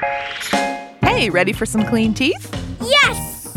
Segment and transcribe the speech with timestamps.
[0.00, 2.50] Hey, ready for some clean teeth?
[2.80, 3.56] Yes!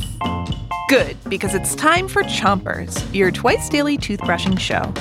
[0.89, 4.93] Good, because it's time for Chompers, your twice daily toothbrushing show.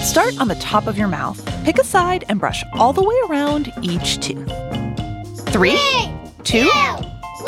[0.00, 3.16] Start on the top of your mouth, pick a side, and brush all the way
[3.28, 4.48] around each tooth.
[5.48, 5.78] Three,
[6.44, 6.70] two,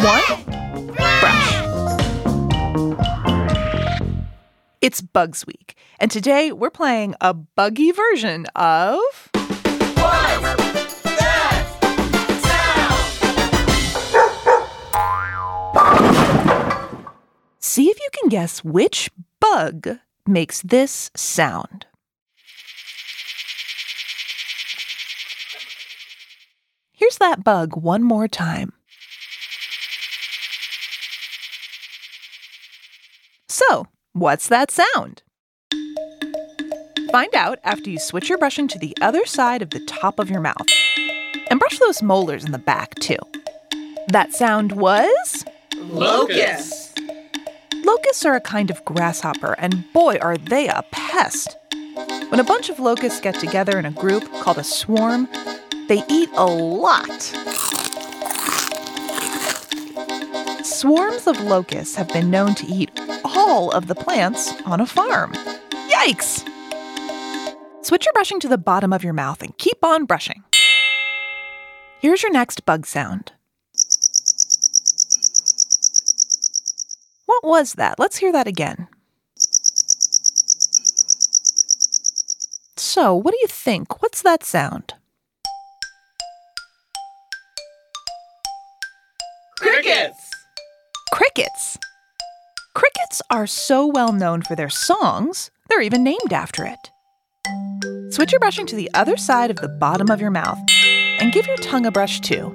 [0.01, 0.45] one,
[0.97, 1.53] brush.
[4.81, 9.01] It's Bugs Week, and today we're playing a buggy version of.
[18.07, 19.11] You can guess which
[19.41, 21.87] bug makes this sound.
[26.93, 28.73] Here's that bug one more time.
[33.49, 35.23] So, what's that sound?
[37.11, 40.31] Find out after you switch your brushing to the other side of the top of
[40.31, 40.67] your mouth.
[41.51, 43.19] And brush those molars in the back, too.
[44.09, 45.45] That sound was.
[45.77, 46.86] Locust.
[47.97, 51.57] Locusts are a kind of grasshopper, and boy, are they a pest.
[52.29, 55.27] When a bunch of locusts get together in a group called a swarm,
[55.89, 57.23] they eat a lot.
[60.63, 62.91] Swarms of locusts have been known to eat
[63.25, 65.33] all of the plants on a farm.
[65.89, 66.47] Yikes!
[67.81, 70.45] Switch your brushing to the bottom of your mouth and keep on brushing.
[72.01, 73.33] Here's your next bug sound.
[77.27, 77.99] What was that?
[77.99, 78.89] Let's hear that again.
[82.77, 84.01] So, what do you think?
[84.01, 84.95] What's that sound?
[89.59, 90.31] Crickets.
[91.13, 91.79] Crickets.
[92.75, 96.91] Crickets are so well known for their songs, they're even named after it.
[98.13, 100.59] Switch your brushing to the other side of the bottom of your mouth
[101.21, 102.55] and give your tongue a brush too.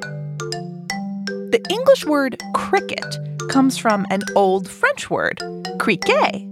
[1.52, 3.18] The English word cricket
[3.52, 5.38] comes from an old French word,
[5.78, 6.48] criquet.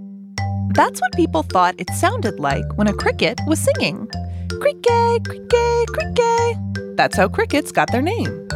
[0.73, 4.05] That's what people thought it sounded like when a cricket was singing.
[4.59, 6.97] Criquet, criquet, criquet.
[6.97, 8.47] That's how crickets got their name.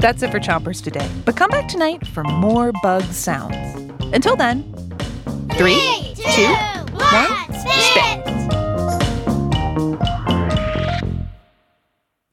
[0.00, 3.54] That's it for Chompers today, but come back tonight for more bug sounds.
[4.12, 4.64] Until then,
[5.52, 6.69] three, two,